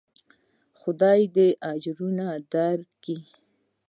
خداى 0.79 1.21
دې 1.35 1.47
اجرونه 1.73 2.27
درکي. 2.51 3.17